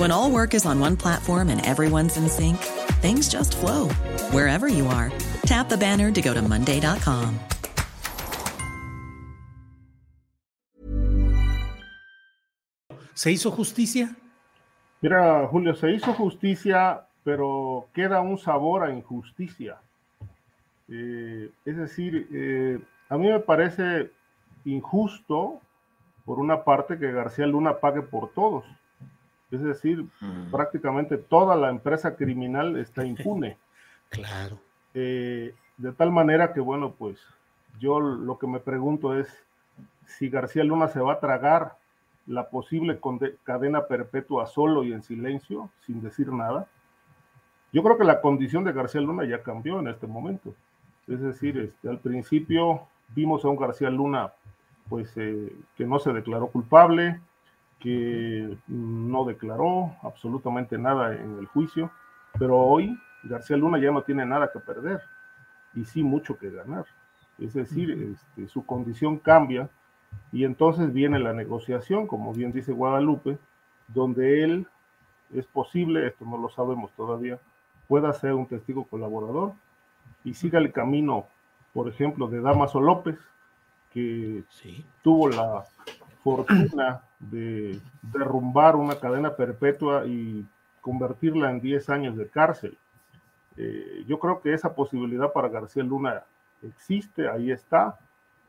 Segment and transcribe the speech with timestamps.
[0.00, 2.56] When all work is on one platform and everyone's in sync,
[3.02, 3.90] things just flow
[4.32, 5.12] wherever you are.
[5.44, 7.38] Tap the banner to go to Monday.com.
[13.12, 14.16] ¿Se hizo justicia?
[15.02, 19.76] Mira, Julio, se hizo justicia, pero queda un sabor a injusticia.
[20.88, 24.10] Eh, es decir, eh, a mí me parece
[24.64, 25.60] injusto,
[26.24, 28.64] por una parte, que García Luna pague por todos.
[29.50, 30.06] Es decir,
[30.50, 33.56] prácticamente toda la empresa criminal está impune.
[34.10, 34.58] Claro.
[34.92, 37.24] Eh, de tal manera que, bueno, pues
[37.78, 39.28] yo lo que me pregunto es
[40.04, 41.76] si García Luna se va a tragar
[42.26, 42.98] la posible
[43.44, 46.66] cadena perpetua solo y en silencio, sin decir nada.
[47.72, 50.54] Yo creo que la condición de García Luna ya cambió en este momento.
[51.06, 54.32] Es decir, este, al principio vimos a un García Luna
[54.88, 57.20] pues eh, que no se declaró culpable,
[57.80, 61.90] que no declaró absolutamente nada en el juicio,
[62.38, 65.00] pero hoy García Luna ya no tiene nada que perder
[65.74, 66.84] y sí mucho que ganar.
[67.38, 69.68] Es decir, este, su condición cambia
[70.30, 73.38] y entonces viene la negociación, como bien dice Guadalupe,
[73.88, 74.66] donde él
[75.34, 77.38] es posible, esto no lo sabemos todavía,
[77.88, 79.54] pueda ser un testigo colaborador
[80.22, 81.26] y siga el camino,
[81.72, 83.18] por ejemplo, de Damaso López,
[83.92, 84.44] que
[85.02, 85.64] tuvo la
[86.22, 90.44] fortuna de derrumbar una cadena perpetua y
[90.80, 92.76] convertirla en 10 años de cárcel.
[93.56, 96.22] Eh, yo creo que esa posibilidad para García Luna
[96.62, 97.98] existe, ahí está.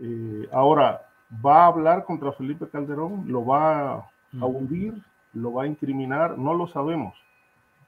[0.00, 1.02] Eh, ahora,
[1.44, 3.24] ¿va a hablar contra Felipe Calderón?
[3.28, 4.94] ¿Lo va a hundir?
[5.32, 6.38] ¿Lo va a incriminar?
[6.38, 7.14] No lo sabemos.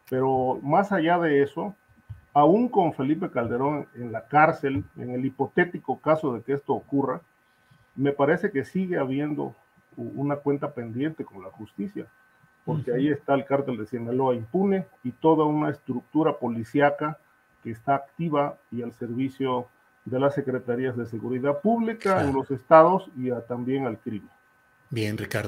[0.09, 1.75] Pero más allá de eso,
[2.33, 7.21] aún con Felipe Calderón en la cárcel, en el hipotético caso de que esto ocurra,
[7.97, 9.55] me parece que sigue habiendo
[9.99, 12.07] una cuenta pendiente con la justicia,
[12.65, 17.19] porque ahí está el cártel de Sinaloa impune y toda una estructura policíaca
[17.63, 19.67] que está activa y al servicio
[20.05, 24.31] de las secretarías de seguridad pública en los estados y también al crimen.
[24.91, 25.48] Bien, Ricardo.